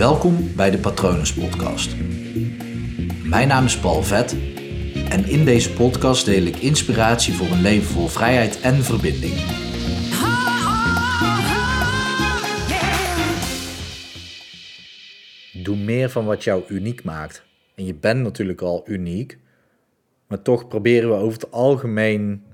Welkom 0.00 0.54
bij 0.56 0.70
de 0.70 0.78
Patronus 0.78 1.34
Podcast. 1.34 1.96
Mijn 3.24 3.48
naam 3.48 3.64
is 3.64 3.78
Paul 3.78 4.02
Vet 4.02 4.32
en 5.08 5.24
in 5.24 5.44
deze 5.44 5.72
podcast 5.72 6.24
deel 6.24 6.42
ik 6.42 6.56
inspiratie 6.56 7.34
voor 7.34 7.46
een 7.46 7.60
leven 7.60 7.86
vol 7.86 8.06
vrijheid 8.06 8.60
en 8.60 8.74
verbinding. 8.74 9.34
Doe 15.64 15.76
meer 15.76 16.10
van 16.10 16.24
wat 16.24 16.44
jou 16.44 16.62
uniek 16.68 17.04
maakt. 17.04 17.44
En 17.74 17.84
je 17.84 17.94
bent 17.94 18.22
natuurlijk 18.22 18.60
al 18.60 18.82
uniek, 18.86 19.38
maar 20.28 20.42
toch 20.42 20.68
proberen 20.68 21.08
we 21.08 21.14
over 21.14 21.40
het 21.40 21.52
algemeen 21.52 22.44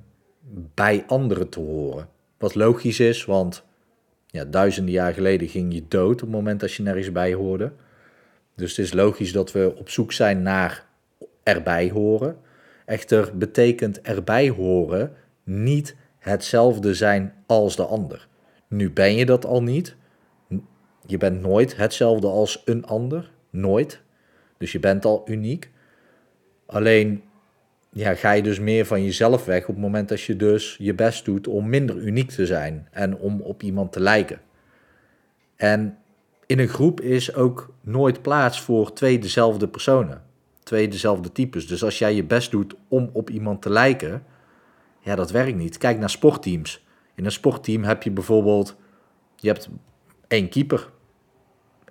bij 0.74 1.04
anderen 1.06 1.48
te 1.48 1.60
horen. 1.60 2.08
Wat 2.38 2.54
logisch 2.54 3.00
is, 3.00 3.24
want 3.24 3.65
ja, 4.36 4.44
duizenden 4.44 4.94
jaar 4.94 5.12
geleden 5.12 5.48
ging 5.48 5.74
je 5.74 5.84
dood 5.88 6.14
op 6.14 6.20
het 6.20 6.30
moment 6.30 6.60
dat 6.60 6.72
je 6.72 6.82
nergens 6.82 7.12
bij 7.12 7.34
hoorde. 7.34 7.72
Dus 8.54 8.76
het 8.76 8.86
is 8.86 8.92
logisch 8.92 9.32
dat 9.32 9.52
we 9.52 9.74
op 9.76 9.88
zoek 9.88 10.12
zijn 10.12 10.42
naar 10.42 10.86
erbij 11.42 11.90
horen. 11.90 12.36
Echter 12.84 13.36
betekent 13.36 14.00
erbij 14.00 14.48
horen 14.48 15.12
niet 15.44 15.96
hetzelfde 16.18 16.94
zijn 16.94 17.34
als 17.46 17.76
de 17.76 17.84
ander. 17.84 18.28
Nu 18.68 18.90
ben 18.90 19.14
je 19.14 19.26
dat 19.26 19.44
al 19.44 19.62
niet. 19.62 19.96
Je 21.06 21.16
bent 21.16 21.40
nooit 21.40 21.76
hetzelfde 21.76 22.26
als 22.26 22.62
een 22.64 22.84
ander. 22.84 23.30
Nooit. 23.50 24.02
Dus 24.58 24.72
je 24.72 24.80
bent 24.80 25.04
al 25.04 25.22
uniek. 25.26 25.70
Alleen 26.66 27.22
ja, 27.96 28.14
ga 28.14 28.32
je 28.32 28.42
dus 28.42 28.58
meer 28.58 28.86
van 28.86 29.04
jezelf 29.04 29.44
weg 29.44 29.60
op 29.60 29.74
het 29.74 29.78
moment 29.78 30.08
dat 30.08 30.20
je 30.20 30.36
dus 30.36 30.76
je 30.78 30.94
best 30.94 31.24
doet 31.24 31.46
om 31.46 31.68
minder 31.68 31.96
uniek 31.96 32.30
te 32.30 32.46
zijn 32.46 32.88
en 32.90 33.18
om 33.18 33.40
op 33.40 33.62
iemand 33.62 33.92
te 33.92 34.00
lijken. 34.00 34.40
En 35.56 35.98
in 36.46 36.58
een 36.58 36.68
groep 36.68 37.00
is 37.00 37.34
ook 37.34 37.74
nooit 37.80 38.22
plaats 38.22 38.60
voor 38.60 38.92
twee 38.92 39.18
dezelfde 39.18 39.68
personen, 39.68 40.22
twee 40.62 40.88
dezelfde 40.88 41.32
types. 41.32 41.66
Dus 41.66 41.84
als 41.84 41.98
jij 41.98 42.14
je 42.14 42.24
best 42.24 42.50
doet 42.50 42.74
om 42.88 43.10
op 43.12 43.30
iemand 43.30 43.62
te 43.62 43.70
lijken, 43.70 44.22
ja, 45.00 45.14
dat 45.14 45.30
werkt 45.30 45.56
niet. 45.56 45.78
Kijk 45.78 45.98
naar 45.98 46.10
sportteams. 46.10 46.86
In 47.14 47.24
een 47.24 47.32
sportteam 47.32 47.84
heb 47.84 48.02
je 48.02 48.10
bijvoorbeeld, 48.10 48.76
je 49.36 49.48
hebt 49.48 49.68
één 50.28 50.48
keeper, 50.48 50.90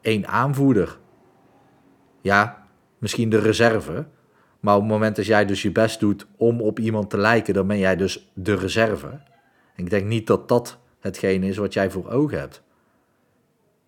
één 0.01 0.27
aanvoerder. 0.27 0.97
Ja, 2.21 2.67
misschien 2.97 3.29
de 3.29 3.39
reserve, 3.39 4.05
maar 4.65 4.75
op 4.75 4.81
het 4.81 4.91
moment 4.91 5.15
dat 5.15 5.25
jij 5.25 5.45
dus 5.45 5.61
je 5.61 5.71
best 5.71 5.99
doet 5.99 6.25
om 6.37 6.61
op 6.61 6.79
iemand 6.79 7.09
te 7.09 7.17
lijken, 7.17 7.53
dan 7.53 7.67
ben 7.67 7.77
jij 7.77 7.95
dus 7.95 8.31
de 8.33 8.55
reserve. 8.55 9.07
En 9.75 9.83
ik 9.83 9.89
denk 9.89 10.05
niet 10.07 10.27
dat 10.27 10.47
dat 10.47 10.77
hetgeen 10.99 11.43
is 11.43 11.57
wat 11.57 11.73
jij 11.73 11.91
voor 11.91 12.09
ogen 12.09 12.39
hebt. 12.39 12.61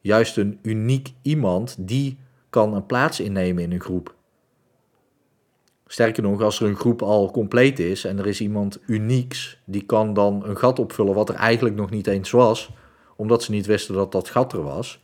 Juist 0.01 0.37
een 0.37 0.59
uniek 0.61 1.13
iemand 1.21 1.75
die 1.79 2.17
kan 2.49 2.73
een 2.73 2.85
plaats 2.85 3.19
innemen 3.19 3.63
in 3.63 3.71
een 3.71 3.81
groep. 3.81 4.15
Sterker 5.87 6.23
nog, 6.23 6.41
als 6.41 6.59
er 6.59 6.67
een 6.67 6.75
groep 6.75 7.01
al 7.01 7.31
compleet 7.31 7.79
is 7.79 8.05
en 8.05 8.19
er 8.19 8.27
is 8.27 8.41
iemand 8.41 8.79
unieks, 8.85 9.61
die 9.65 9.83
kan 9.83 10.13
dan 10.13 10.45
een 10.45 10.57
gat 10.57 10.79
opvullen 10.79 11.13
wat 11.13 11.29
er 11.29 11.35
eigenlijk 11.35 11.75
nog 11.75 11.89
niet 11.89 12.07
eens 12.07 12.31
was, 12.31 12.73
omdat 13.15 13.43
ze 13.43 13.51
niet 13.51 13.65
wisten 13.65 13.95
dat 13.95 14.11
dat 14.11 14.29
gat 14.29 14.53
er 14.53 14.63
was. 14.63 15.03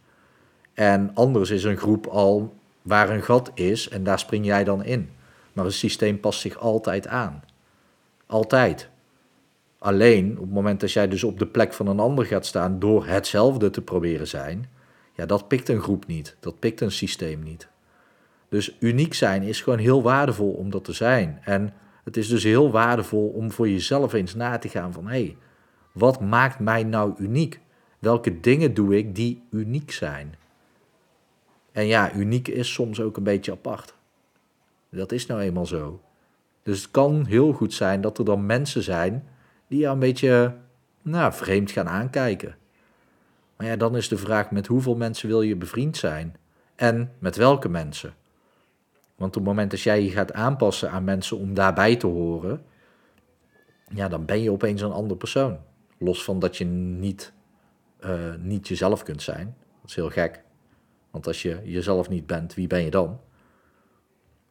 En 0.74 1.12
anders 1.14 1.50
is 1.50 1.64
een 1.64 1.78
groep 1.78 2.06
al 2.08 2.56
waar 2.82 3.10
een 3.10 3.24
gat 3.24 3.52
is 3.54 3.90
en 3.90 4.04
daar 4.04 4.20
spring 4.20 4.46
jij 4.46 4.64
dan 4.64 4.84
in. 4.84 5.10
Maar 5.54 5.66
het 5.66 5.74
systeem 5.74 6.20
past 6.20 6.40
zich 6.40 6.58
altijd 6.58 7.08
aan. 7.08 7.44
Altijd. 8.26 8.90
Alleen 9.78 10.32
op 10.32 10.44
het 10.44 10.54
moment 10.54 10.80
dat 10.80 10.92
jij 10.92 11.08
dus 11.08 11.24
op 11.24 11.40
de 11.40 11.48
plek 11.48 11.74
van 11.74 11.88
een 11.88 12.00
ander 12.00 12.26
gaat 12.26 12.46
staan 12.46 12.80
door 12.80 13.06
hetzelfde 13.06 13.70
te 13.70 13.82
proberen 13.82 14.28
zijn, 14.28 14.70
ja, 15.16 15.26
dat 15.26 15.48
pikt 15.48 15.70
een 15.70 15.82
groep 15.82 16.08
niet. 16.08 16.36
Dat 16.40 16.60
pikt 16.60 16.82
een 16.82 16.92
systeem 16.92 17.44
niet. 17.44 17.68
Dus 18.50 18.78
uniek 18.80 19.14
zijn 19.14 19.44
is 19.44 19.62
gewoon 19.62 19.80
heel 19.80 20.02
waardevol 20.02 20.52
om 20.52 20.70
dat 20.70 20.84
te 20.84 20.94
zijn. 20.94 21.40
En 21.44 21.74
het 22.04 22.18
is 22.18 22.28
dus 22.28 22.44
heel 22.44 22.72
waardevol 22.72 23.28
om 23.28 23.52
voor 23.52 23.70
jezelf 23.70 24.14
eens 24.14 24.36
na 24.36 24.58
te 24.58 24.70
gaan 24.70 24.94
van 24.94 25.08
hé, 25.08 25.24
hey, 25.24 25.38
wat 25.92 26.22
maakt 26.22 26.60
mij 26.60 26.84
nou 26.84 27.14
uniek? 27.18 27.60
Welke 28.00 28.40
dingen 28.40 28.74
doe 28.74 28.98
ik 28.98 29.16
die 29.16 29.44
uniek 29.50 29.92
zijn? 29.92 30.36
En 31.72 31.86
ja, 31.86 32.14
uniek 32.14 32.48
is 32.48 32.74
soms 32.74 33.02
ook 33.02 33.18
een 33.18 33.24
beetje 33.24 33.52
apart. 33.52 33.96
Dat 34.94 35.12
is 35.12 35.26
nou 35.26 35.42
eenmaal 35.42 35.66
zo. 35.66 36.02
Dus 36.64 36.82
het 36.82 36.92
kan 36.92 37.26
heel 37.26 37.54
goed 37.54 37.74
zijn 37.74 38.02
dat 38.02 38.18
er 38.18 38.26
dan 38.26 38.46
mensen 38.46 38.84
zijn 38.84 39.28
die 39.68 39.80
jou 39.80 39.94
een 39.94 40.00
beetje 40.00 40.56
nou, 41.02 41.34
vreemd 41.34 41.72
gaan 41.72 41.90
aankijken. 41.90 42.56
Maar 43.56 43.68
ja, 43.68 43.76
dan 43.76 43.96
is 43.96 44.08
de 44.08 44.18
vraag 44.18 44.52
met 44.52 44.68
hoeveel 44.68 44.96
mensen 44.96 45.28
wil 45.28 45.42
je 45.42 45.56
bevriend 45.56 45.98
zijn? 45.98 46.36
En 46.76 47.12
met 47.20 47.36
welke 47.36 47.70
mensen? 47.70 48.14
Want 49.16 49.36
op 49.36 49.42
het 49.42 49.44
moment 49.44 49.72
dat 49.72 49.82
jij 49.82 50.04
je 50.04 50.10
gaat 50.10 50.34
aanpassen 50.34 50.92
aan 50.92 51.04
mensen 51.04 51.38
om 51.38 51.54
daarbij 51.54 51.96
te 51.96 52.08
horen, 52.08 52.64
ja, 53.90 54.08
dan 54.08 54.26
ben 54.26 54.42
je 54.42 54.52
opeens 54.52 54.82
een 54.82 54.92
ander 54.92 55.18
persoon. 55.18 55.58
Los 55.98 56.24
van 56.24 56.40
dat 56.40 56.58
je 56.58 56.66
niet, 56.66 57.34
uh, 58.06 58.36
niet 58.40 58.68
jezelf 58.68 59.04
kunt 59.04 59.22
zijn. 59.22 59.56
Dat 59.82 59.90
is 59.90 59.96
heel 59.96 60.10
gek. 60.10 60.44
Want 61.12 61.28
als 61.28 61.42
je 61.42 61.60
jezelf 61.64 62.10
niet 62.10 62.28
bent, 62.28 62.54
wie 62.54 62.68
ben 62.68 62.84
je 62.84 62.90
dan? 62.90 63.20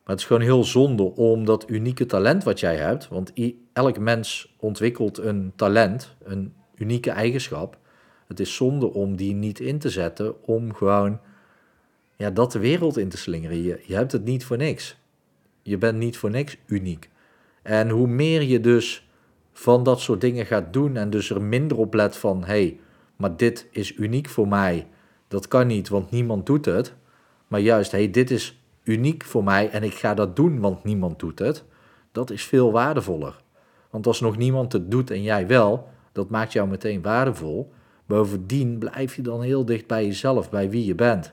Maar 0.05 0.15
het 0.15 0.21
is 0.21 0.25
gewoon 0.25 0.43
heel 0.43 0.65
zonde 0.65 1.03
om 1.03 1.45
dat 1.45 1.71
unieke 1.71 2.07
talent 2.07 2.45
wat 2.45 2.61
jij 2.61 2.77
hebt, 2.77 3.09
want 3.09 3.33
elk 3.73 3.99
mens 3.99 4.55
ontwikkelt 4.57 5.19
een 5.19 5.53
talent, 5.57 6.17
een 6.23 6.55
unieke 6.75 7.11
eigenschap. 7.11 7.79
Het 8.27 8.41
is 8.41 8.55
zonde 8.55 8.93
om 8.93 9.17
die 9.17 9.35
niet 9.35 9.61
in 9.61 9.79
te 9.79 9.91
zetten, 9.91 10.45
om 10.47 10.75
gewoon 10.75 11.21
ja, 12.17 12.31
dat 12.31 12.53
de 12.53 12.59
wereld 12.59 12.97
in 12.97 13.09
te 13.09 13.17
slingeren. 13.17 13.63
Je, 13.63 13.83
je 13.87 13.95
hebt 13.95 14.13
het 14.13 14.25
niet 14.25 14.45
voor 14.45 14.57
niks. 14.57 14.97
Je 15.63 15.79
bent 15.79 15.99
niet 15.99 16.17
voor 16.17 16.31
niks 16.31 16.57
uniek. 16.67 17.11
En 17.63 17.89
hoe 17.89 18.07
meer 18.07 18.43
je 18.43 18.61
dus 18.61 19.09
van 19.53 19.83
dat 19.83 20.01
soort 20.01 20.21
dingen 20.21 20.47
gaat 20.47 20.73
doen 20.73 20.97
en 20.97 21.11
dus 21.11 21.31
er 21.31 21.43
minder 21.43 21.79
op 21.79 21.95
let 21.95 22.17
van, 22.17 22.41
hé, 22.41 22.47
hey, 22.47 22.81
maar 23.17 23.37
dit 23.37 23.67
is 23.71 23.97
uniek 23.97 24.29
voor 24.29 24.49
mij, 24.49 24.87
dat 25.29 25.49
kan 25.49 25.67
niet, 25.67 25.89
want 25.89 26.11
niemand 26.11 26.47
doet 26.47 26.65
het. 26.65 26.95
Maar 27.49 27.61
juist, 27.61 27.91
hé, 27.91 27.99
hey, 27.99 28.11
dit 28.11 28.31
is 28.31 28.62
uniek 28.83 29.25
voor 29.25 29.45
mij 29.45 29.71
en 29.71 29.83
ik 29.83 29.95
ga 29.95 30.15
dat 30.15 30.37
doen, 30.37 30.61
want 30.61 30.85
niemand 30.85 31.19
doet 31.19 31.39
het, 31.39 31.65
dat 32.13 32.31
is 32.31 32.45
veel 32.45 32.73
waardevoller. 32.73 33.41
Want 33.91 34.07
als 34.07 34.21
nog 34.21 34.37
niemand 34.37 34.73
het 34.73 34.91
doet 34.91 35.11
en 35.11 35.23
jij 35.23 35.47
wel, 35.47 35.89
dat 36.13 36.31
maakt 36.31 36.53
jou 36.53 36.69
meteen 36.69 37.03
waardevol. 37.03 37.73
Bovendien 38.07 38.79
blijf 38.79 39.17
je 39.17 39.23
dan 39.23 39.43
heel 39.43 39.65
dicht 39.65 39.87
bij 39.87 40.07
jezelf, 40.07 40.51
bij 40.51 40.71
wie 40.71 40.85
je 40.85 40.95
bent. 40.95 41.33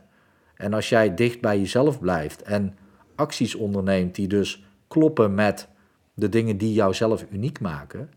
En 0.55 0.73
als 0.73 0.89
jij 0.89 1.13
dicht 1.15 1.41
bij 1.41 1.59
jezelf 1.59 1.99
blijft 1.99 2.41
en 2.41 2.77
acties 3.15 3.55
onderneemt 3.55 4.15
die 4.15 4.27
dus 4.27 4.63
kloppen 4.87 5.33
met 5.33 5.67
de 6.13 6.29
dingen 6.29 6.57
die 6.57 6.73
jouzelf 6.73 7.25
uniek 7.31 7.59
maken, 7.59 8.09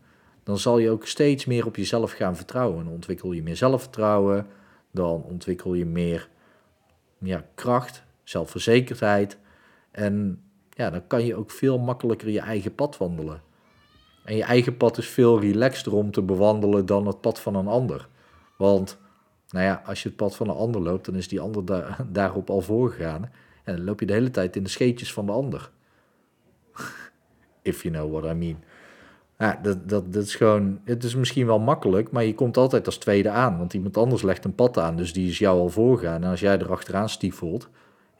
dan 0.43 0.57
zal 0.57 0.77
je 0.77 0.89
ook 0.89 1.07
steeds 1.07 1.45
meer 1.45 1.65
op 1.65 1.75
jezelf 1.75 2.11
gaan 2.11 2.35
vertrouwen. 2.35 2.83
Dan 2.83 2.93
ontwikkel 2.93 3.31
je 3.31 3.43
meer 3.43 3.55
zelfvertrouwen, 3.55 4.47
dan 4.91 5.23
ontwikkel 5.23 5.73
je 5.73 5.85
meer 5.85 6.29
ja, 7.17 7.45
kracht, 7.55 8.03
zelfverzekerdheid. 8.23 9.37
En 9.91 10.41
ja, 10.69 10.89
dan 10.89 11.07
kan 11.07 11.25
je 11.25 11.35
ook 11.35 11.51
veel 11.51 11.79
makkelijker 11.79 12.29
je 12.29 12.39
eigen 12.39 12.75
pad 12.75 12.97
wandelen. 12.97 13.41
En 14.23 14.35
je 14.35 14.43
eigen 14.43 14.77
pad 14.77 14.97
is 14.97 15.07
veel 15.07 15.39
relaxter 15.39 15.93
om 15.93 16.11
te 16.11 16.21
bewandelen 16.21 16.85
dan 16.85 17.07
het 17.07 17.21
pad 17.21 17.39
van 17.39 17.55
een 17.55 17.67
ander. 17.67 18.07
Want, 18.57 18.97
nou 19.49 19.65
ja, 19.65 19.81
als 19.85 20.03
je 20.03 20.07
het 20.07 20.17
pad 20.17 20.35
van 20.35 20.49
een 20.49 20.55
ander 20.55 20.81
loopt, 20.81 21.05
dan 21.05 21.15
is 21.15 21.27
die 21.27 21.39
ander 21.39 21.65
daar, 21.65 21.97
daarop 22.11 22.49
al 22.49 22.61
voorgegaan. 22.61 23.31
En 23.63 23.75
dan 23.75 23.85
loop 23.85 23.99
je 23.99 24.05
de 24.05 24.13
hele 24.13 24.31
tijd 24.31 24.55
in 24.55 24.63
de 24.63 24.69
scheetjes 24.69 25.13
van 25.13 25.25
de 25.25 25.31
ander. 25.31 25.71
If 27.61 27.83
you 27.83 27.93
know 27.93 28.11
what 28.11 28.31
I 28.31 28.33
mean. 28.33 28.63
Ja, 29.37 29.59
dat, 29.61 29.89
dat, 29.89 30.13
dat 30.13 30.23
is 30.23 30.35
gewoon, 30.35 30.79
het 30.83 31.03
is 31.03 31.15
misschien 31.15 31.45
wel 31.45 31.59
makkelijk, 31.59 32.11
maar 32.11 32.23
je 32.23 32.35
komt 32.35 32.57
altijd 32.57 32.85
als 32.85 32.97
tweede 32.97 33.29
aan. 33.29 33.57
Want 33.57 33.73
iemand 33.73 33.97
anders 33.97 34.21
legt 34.21 34.45
een 34.45 34.55
pad 34.55 34.77
aan, 34.77 34.95
dus 34.95 35.13
die 35.13 35.29
is 35.29 35.37
jou 35.37 35.59
al 35.59 35.69
voorgegaan. 35.69 36.23
En 36.23 36.29
als 36.29 36.39
jij 36.39 36.59
er 36.59 36.71
achteraan 36.71 37.09
stiefelt, 37.09 37.69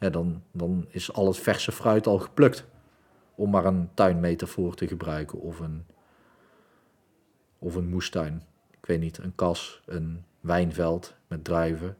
ja, 0.03 0.09
dan, 0.09 0.41
dan 0.51 0.85
is 0.89 1.13
al 1.13 1.27
het 1.27 1.37
verse 1.37 1.71
fruit 1.71 2.07
al 2.07 2.19
geplukt. 2.19 2.65
Om 3.35 3.49
maar 3.49 3.65
een 3.65 3.89
tuinmetafoor 3.93 4.75
te 4.75 4.87
gebruiken 4.87 5.39
of 5.39 5.59
een, 5.59 5.85
of 7.59 7.75
een 7.75 7.89
moestuin. 7.89 8.43
Ik 8.71 8.85
weet 8.85 8.99
niet, 8.99 9.17
een 9.17 9.35
kas, 9.35 9.81
een 9.85 10.23
wijnveld 10.39 11.15
met 11.27 11.43
druiven. 11.43 11.97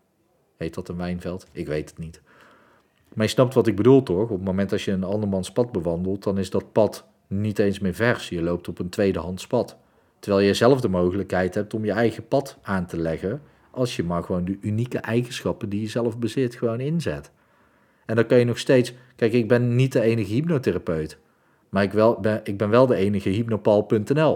Heet 0.57 0.73
dat 0.73 0.89
een 0.89 0.97
wijnveld? 0.97 1.47
Ik 1.51 1.67
weet 1.67 1.89
het 1.89 1.97
niet. 1.97 2.21
Maar 3.13 3.25
je 3.25 3.31
snapt 3.31 3.53
wat 3.53 3.67
ik 3.67 3.75
bedoel 3.75 4.03
toch? 4.03 4.23
Op 4.23 4.37
het 4.37 4.43
moment 4.43 4.69
dat 4.69 4.81
je 4.81 4.91
een 4.91 5.03
andermans 5.03 5.51
pad 5.51 5.71
bewandelt, 5.71 6.23
dan 6.23 6.37
is 6.37 6.49
dat 6.49 6.71
pad 6.71 7.05
niet 7.27 7.59
eens 7.59 7.79
meer 7.79 7.93
vers. 7.93 8.29
Je 8.29 8.41
loopt 8.41 8.67
op 8.67 8.79
een 8.79 8.89
tweedehands 8.89 9.47
pad. 9.47 9.77
Terwijl 10.19 10.45
je 10.45 10.53
zelf 10.53 10.81
de 10.81 10.89
mogelijkheid 10.89 11.55
hebt 11.55 11.73
om 11.73 11.85
je 11.85 11.91
eigen 11.91 12.27
pad 12.27 12.57
aan 12.61 12.85
te 12.85 12.97
leggen, 12.97 13.41
als 13.71 13.95
je 13.95 14.03
maar 14.03 14.23
gewoon 14.23 14.45
de 14.45 14.57
unieke 14.61 14.97
eigenschappen 14.97 15.69
die 15.69 15.81
je 15.81 15.89
zelf 15.89 16.19
bezit 16.19 16.55
gewoon 16.55 16.79
inzet. 16.79 17.31
En 18.05 18.15
dan 18.15 18.25
kan 18.25 18.39
je 18.39 18.45
nog 18.45 18.59
steeds. 18.59 18.93
Kijk, 19.15 19.33
ik 19.33 19.47
ben 19.47 19.75
niet 19.75 19.91
de 19.91 20.01
enige 20.01 20.33
hypnotherapeut. 20.33 21.17
Maar 21.69 21.83
ik, 21.83 21.91
wel, 21.91 22.19
ben, 22.19 22.41
ik 22.43 22.57
ben 22.57 22.69
wel 22.69 22.87
de 22.87 22.95
enige 22.95 23.29
hypnopal.nl. 23.29 24.35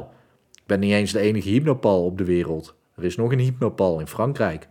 Ik 0.54 0.64
ben 0.66 0.80
niet 0.80 0.92
eens 0.92 1.12
de 1.12 1.20
enige 1.20 1.50
hypnopal 1.50 2.06
op 2.06 2.18
de 2.18 2.24
wereld. 2.24 2.76
Er 2.96 3.04
is 3.04 3.16
nog 3.16 3.32
een 3.32 3.40
hypnopal 3.40 4.00
in 4.00 4.08
Frankrijk. 4.08 4.68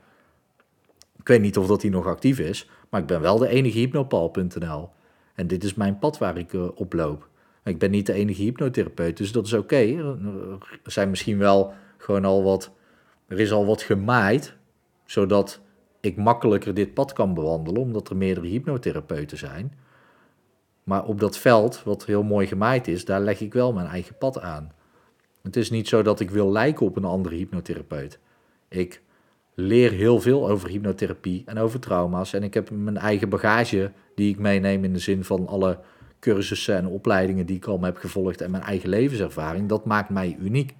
Ik 1.18 1.28
weet 1.28 1.40
niet 1.40 1.58
of 1.58 1.66
dat 1.66 1.80
die 1.80 1.90
nog 1.90 2.06
actief 2.06 2.38
is, 2.38 2.70
maar 2.90 3.00
ik 3.00 3.06
ben 3.06 3.20
wel 3.20 3.38
de 3.38 3.48
enige 3.48 3.78
hypnopal.nl. 3.78 4.90
En 5.34 5.46
dit 5.46 5.64
is 5.64 5.74
mijn 5.74 5.98
pad 5.98 6.18
waar 6.18 6.36
ik 6.36 6.52
uh, 6.52 6.68
op 6.74 6.92
loop. 6.92 7.28
Ik 7.64 7.78
ben 7.78 7.90
niet 7.90 8.06
de 8.06 8.12
enige 8.12 8.42
hypnotherapeut, 8.42 9.16
dus 9.16 9.32
dat 9.32 9.46
is 9.46 9.52
oké. 9.52 9.76
Er 10.84 10.92
zijn 10.92 11.10
misschien 11.10 11.38
wel 11.38 11.72
gewoon 11.96 12.24
al 12.24 12.42
wat. 12.42 12.70
Er 13.28 13.40
is 13.40 13.52
al 13.52 13.66
wat 13.66 13.82
gemaaid, 13.82 14.56
zodat 15.04 15.60
ik 16.06 16.16
makkelijker 16.16 16.74
dit 16.74 16.94
pad 16.94 17.12
kan 17.12 17.34
bewandelen, 17.34 17.82
omdat 17.82 18.08
er 18.08 18.16
meerdere 18.16 18.46
hypnotherapeuten 18.46 19.38
zijn. 19.38 19.72
Maar 20.84 21.04
op 21.04 21.20
dat 21.20 21.38
veld, 21.38 21.82
wat 21.84 22.04
heel 22.04 22.22
mooi 22.22 22.46
gemaaid 22.46 22.88
is, 22.88 23.04
daar 23.04 23.20
leg 23.20 23.40
ik 23.40 23.52
wel 23.52 23.72
mijn 23.72 23.86
eigen 23.86 24.18
pad 24.18 24.40
aan. 24.40 24.72
Het 25.42 25.56
is 25.56 25.70
niet 25.70 25.88
zo 25.88 26.02
dat 26.02 26.20
ik 26.20 26.30
wil 26.30 26.52
lijken 26.52 26.86
op 26.86 26.96
een 26.96 27.04
andere 27.04 27.34
hypnotherapeut. 27.34 28.18
Ik 28.68 29.02
leer 29.54 29.92
heel 29.92 30.20
veel 30.20 30.48
over 30.48 30.68
hypnotherapie 30.68 31.42
en 31.46 31.58
over 31.58 31.80
trauma's. 31.80 32.32
En 32.32 32.42
ik 32.42 32.54
heb 32.54 32.70
mijn 32.70 32.96
eigen 32.96 33.28
bagage 33.28 33.92
die 34.14 34.30
ik 34.30 34.38
meeneem 34.38 34.84
in 34.84 34.92
de 34.92 34.98
zin 34.98 35.24
van 35.24 35.46
alle 35.46 35.78
cursussen 36.20 36.76
en 36.76 36.86
opleidingen 36.86 37.46
die 37.46 37.56
ik 37.56 37.66
al 37.66 37.80
heb 37.80 37.96
gevolgd 37.96 38.40
en 38.40 38.50
mijn 38.50 38.62
eigen 38.62 38.88
levenservaring. 38.88 39.68
Dat 39.68 39.84
maakt 39.84 40.10
mij 40.10 40.36
uniek. 40.40 40.74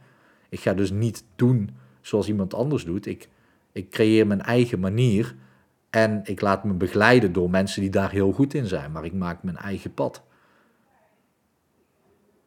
Ik 0.48 0.60
ga 0.60 0.74
dus 0.74 0.90
niet 0.90 1.24
doen 1.36 1.70
zoals 2.00 2.28
iemand 2.28 2.54
anders 2.54 2.84
doet. 2.84 3.06
Ik, 3.06 3.28
ik 3.76 3.90
creëer 3.90 4.26
mijn 4.26 4.42
eigen 4.42 4.80
manier 4.80 5.34
en 5.90 6.20
ik 6.24 6.40
laat 6.40 6.64
me 6.64 6.72
begeleiden 6.72 7.32
door 7.32 7.50
mensen 7.50 7.80
die 7.80 7.90
daar 7.90 8.10
heel 8.10 8.32
goed 8.32 8.54
in 8.54 8.66
zijn. 8.66 8.92
Maar 8.92 9.04
ik 9.04 9.12
maak 9.12 9.42
mijn 9.42 9.56
eigen 9.56 9.94
pad. 9.94 10.22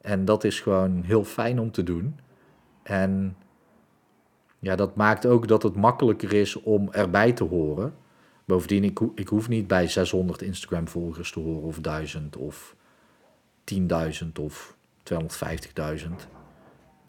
En 0.00 0.24
dat 0.24 0.44
is 0.44 0.60
gewoon 0.60 1.02
heel 1.02 1.24
fijn 1.24 1.60
om 1.60 1.70
te 1.70 1.82
doen. 1.82 2.18
En 2.82 3.36
ja, 4.58 4.76
dat 4.76 4.96
maakt 4.96 5.26
ook 5.26 5.48
dat 5.48 5.62
het 5.62 5.76
makkelijker 5.76 6.32
is 6.32 6.56
om 6.56 6.92
erbij 6.92 7.32
te 7.32 7.44
horen. 7.44 7.94
Bovendien, 8.44 8.84
ik, 8.84 9.00
ik 9.14 9.28
hoef 9.28 9.48
niet 9.48 9.66
bij 9.66 9.88
600 9.88 10.42
Instagram-volgers 10.42 11.32
te 11.32 11.40
horen, 11.40 11.62
of 11.62 11.80
1000, 11.80 12.36
of 12.36 12.76
10.000, 13.74 14.26
of 14.40 14.76
250.000. 15.12 16.10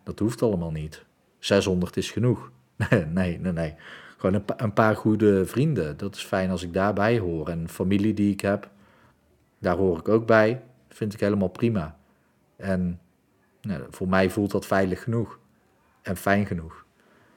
Dat 0.04 0.20
hoeft 0.20 0.42
allemaal 0.42 0.72
niet. 0.72 1.06
600 1.40 1.98
is 1.98 2.12
genoeg. 2.12 2.52
nee, 3.14 3.40
nee, 3.40 3.52
nee. 3.52 3.76
Gewoon 4.22 4.44
een, 4.58 4.74
paar 4.74 4.96
goede 4.96 5.46
vrienden. 5.46 5.98
Dat 5.98 6.16
is 6.16 6.24
fijn 6.24 6.50
als 6.50 6.64
ik 6.64 6.74
daarbij 6.74 7.20
hoor. 7.20 7.48
En 7.48 7.70
familie 7.70 8.14
die 8.14 8.32
ik 8.32 8.42
heb, 8.42 8.70
daar 9.60 9.76
hoor 9.76 9.98
ik 9.98 10.10
ook 10.10 10.26
bij. 10.26 10.62
Vind 10.90 11.14
ik 11.14 11.20
helemaal 11.20 11.48
prima. 11.48 11.98
En 12.56 13.00
nou, 13.62 13.84
voor 13.90 14.08
mij 14.08 14.30
voelt 14.30 14.52
dat 14.52 14.66
veilig 14.66 15.04
genoeg. 15.04 15.40
En 16.02 16.18
fijn 16.18 16.46
genoeg. 16.46 16.86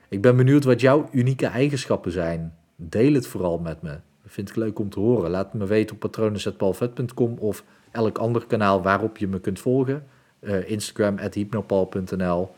Ik 0.08 0.20
ben 0.20 0.36
benieuwd 0.36 0.64
wat 0.64 0.80
jouw 0.80 1.08
unieke 1.12 1.46
eigenschappen 1.46 2.12
zijn. 2.12 2.54
Deel 2.76 3.12
het 3.12 3.26
vooral 3.26 3.58
met 3.58 3.82
me. 3.82 3.98
Vind 4.26 4.48
ik 4.48 4.56
leuk 4.56 4.78
om 4.78 4.90
te 4.90 5.00
horen. 5.00 5.30
Laat 5.30 5.54
me 5.54 5.66
weten 5.66 5.94
op 5.94 6.00
patronen.palvet.com 6.00 7.38
of 7.38 7.64
elk 7.90 8.18
ander 8.18 8.46
kanaal 8.46 8.82
waarop 8.82 9.16
je 9.16 9.28
me 9.28 9.40
kunt 9.40 9.60
volgen. 9.60 10.06
Uh, 10.40 10.70
Instagram, 10.70 11.18
hypnopal.nl. 11.18 12.54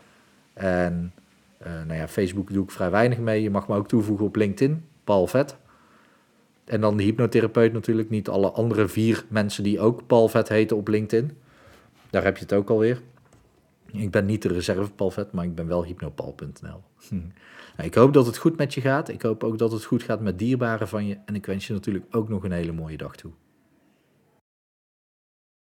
En 0.53 1.13
nou 1.63 1.93
ja, 1.93 2.07
Facebook 2.07 2.53
doe 2.53 2.63
ik 2.63 2.71
vrij 2.71 2.91
weinig 2.91 3.17
mee. 3.17 3.41
Je 3.41 3.49
mag 3.49 3.67
me 3.67 3.75
ook 3.75 3.87
toevoegen 3.87 4.25
op 4.25 4.35
LinkedIn, 4.35 4.85
Paul 5.03 5.27
Vet. 5.27 5.57
En 6.65 6.81
dan 6.81 6.97
de 6.97 7.03
hypnotherapeut 7.03 7.73
natuurlijk. 7.73 8.09
Niet 8.09 8.29
alle 8.29 8.51
andere 8.51 8.87
vier 8.87 9.25
mensen 9.27 9.63
die 9.63 9.79
ook 9.79 10.07
Paul 10.07 10.27
Vet 10.27 10.49
heten 10.49 10.77
op 10.77 10.87
LinkedIn. 10.87 11.31
Daar 12.09 12.23
heb 12.23 12.37
je 12.37 12.43
het 12.43 12.53
ook 12.53 12.69
alweer. 12.69 13.01
Ik 13.91 14.11
ben 14.11 14.25
niet 14.25 14.41
de 14.41 14.47
reserve 14.47 14.91
Palvet, 14.91 15.31
maar 15.31 15.45
ik 15.45 15.55
ben 15.55 15.67
wel 15.67 15.85
hypnopal.nl. 15.85 16.81
Nou, 17.77 17.89
ik 17.89 17.95
hoop 17.95 18.13
dat 18.13 18.25
het 18.25 18.37
goed 18.37 18.57
met 18.57 18.73
je 18.73 18.81
gaat. 18.81 19.09
Ik 19.09 19.21
hoop 19.21 19.43
ook 19.43 19.57
dat 19.57 19.71
het 19.71 19.83
goed 19.83 20.03
gaat 20.03 20.21
met 20.21 20.39
dierbaren 20.39 20.87
van 20.87 21.07
je. 21.07 21.17
En 21.25 21.35
ik 21.35 21.45
wens 21.45 21.67
je 21.67 21.73
natuurlijk 21.73 22.05
ook 22.11 22.29
nog 22.29 22.43
een 22.43 22.51
hele 22.51 22.71
mooie 22.71 22.97
dag 22.97 23.15
toe. 23.15 23.31